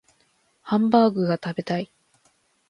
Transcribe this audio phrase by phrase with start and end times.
[0.63, 1.91] ハンバーグが食べたい